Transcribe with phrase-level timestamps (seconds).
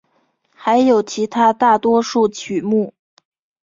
[0.55, 2.91] 还有其他大多数曲目。